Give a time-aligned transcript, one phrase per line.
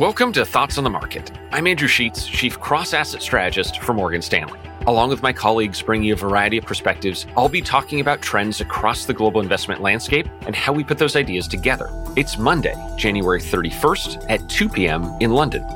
[0.00, 1.30] Welcome to Thoughts on the Market.
[1.52, 4.58] I'm Andrew Sheets, Chief Cross Asset Strategist for Morgan Stanley.
[4.86, 8.62] Along with my colleagues bringing you a variety of perspectives, I'll be talking about trends
[8.62, 11.90] across the global investment landscape and how we put those ideas together.
[12.16, 15.04] It's Monday, January 31st at 2 p.m.
[15.20, 15.66] in London.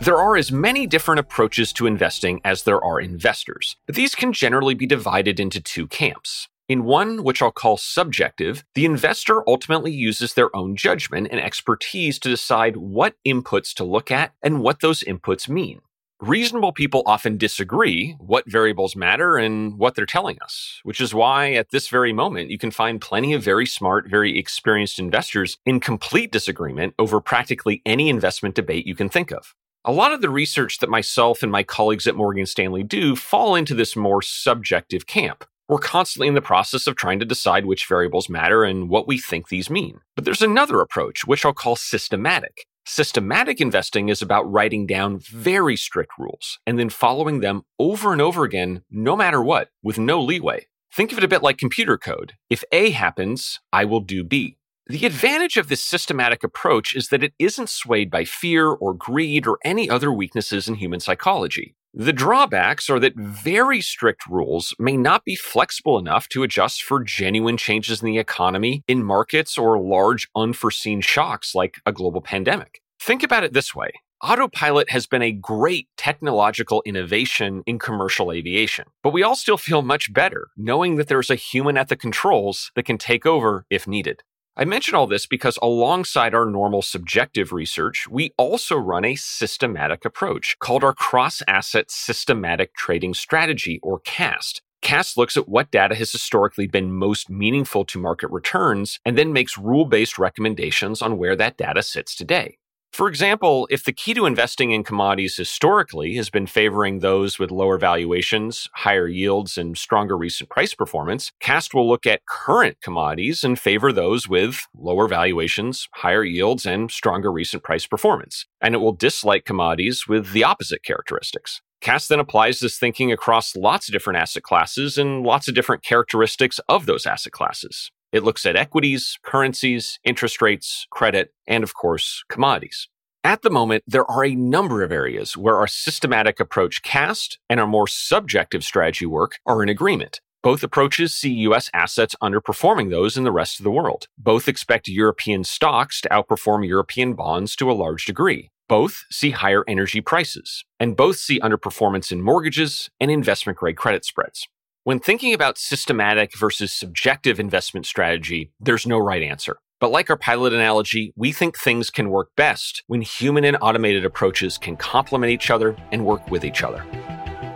[0.00, 4.32] There are as many different approaches to investing as there are investors, but these can
[4.32, 6.48] generally be divided into two camps.
[6.66, 12.18] In one, which I'll call subjective, the investor ultimately uses their own judgment and expertise
[12.20, 15.82] to decide what inputs to look at and what those inputs mean.
[16.22, 21.52] Reasonable people often disagree what variables matter and what they're telling us, which is why
[21.52, 25.80] at this very moment you can find plenty of very smart, very experienced investors in
[25.80, 29.54] complete disagreement over practically any investment debate you can think of.
[29.84, 33.54] A lot of the research that myself and my colleagues at Morgan Stanley do fall
[33.54, 37.86] into this more subjective camp, we're constantly in the process of trying to decide which
[37.86, 40.00] variables matter and what we think these mean.
[40.14, 42.66] But there's another approach, which I'll call systematic.
[42.86, 48.20] Systematic investing is about writing down very strict rules and then following them over and
[48.20, 50.66] over again, no matter what, with no leeway.
[50.92, 52.34] Think of it a bit like computer code.
[52.50, 54.58] If A happens, I will do B.
[54.86, 59.46] The advantage of this systematic approach is that it isn't swayed by fear or greed
[59.46, 61.74] or any other weaknesses in human psychology.
[61.96, 67.04] The drawbacks are that very strict rules may not be flexible enough to adjust for
[67.04, 72.80] genuine changes in the economy, in markets, or large unforeseen shocks like a global pandemic.
[72.98, 73.92] Think about it this way.
[74.20, 79.82] Autopilot has been a great technological innovation in commercial aviation, but we all still feel
[79.82, 83.86] much better knowing that there's a human at the controls that can take over if
[83.86, 84.24] needed.
[84.56, 90.04] I mention all this because alongside our normal subjective research, we also run a systematic
[90.04, 94.62] approach called our Cross Asset Systematic Trading Strategy, or CAST.
[94.80, 99.32] CAST looks at what data has historically been most meaningful to market returns and then
[99.32, 102.58] makes rule based recommendations on where that data sits today.
[102.94, 107.50] For example, if the key to investing in commodities historically has been favoring those with
[107.50, 113.42] lower valuations, higher yields, and stronger recent price performance, CAST will look at current commodities
[113.42, 118.46] and favor those with lower valuations, higher yields, and stronger recent price performance.
[118.60, 121.62] And it will dislike commodities with the opposite characteristics.
[121.80, 125.82] CAST then applies this thinking across lots of different asset classes and lots of different
[125.82, 127.90] characteristics of those asset classes.
[128.14, 132.88] It looks at equities, currencies, interest rates, credit, and of course, commodities.
[133.24, 137.58] At the moment, there are a number of areas where our systematic approach CAST and
[137.58, 140.20] our more subjective strategy work are in agreement.
[140.44, 144.06] Both approaches see US assets underperforming those in the rest of the world.
[144.16, 148.52] Both expect European stocks to outperform European bonds to a large degree.
[148.68, 154.04] Both see higher energy prices, and both see underperformance in mortgages and investment grade credit
[154.04, 154.46] spreads.
[154.86, 159.56] When thinking about systematic versus subjective investment strategy, there's no right answer.
[159.80, 164.04] But like our pilot analogy, we think things can work best when human and automated
[164.04, 166.84] approaches can complement each other and work with each other.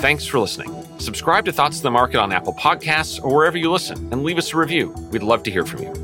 [0.00, 0.70] Thanks for listening.
[0.98, 4.36] Subscribe to Thoughts of the Market on Apple Podcasts or wherever you listen and leave
[4.36, 4.90] us a review.
[5.10, 6.03] We'd love to hear from you.